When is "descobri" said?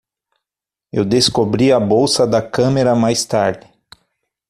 1.05-1.71